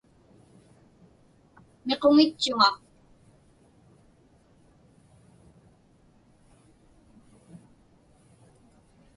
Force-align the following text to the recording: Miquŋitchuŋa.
Miquŋitchuŋa. 1.85 2.69